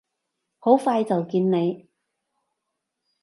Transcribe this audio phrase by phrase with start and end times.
[0.57, 1.87] 好快就見你！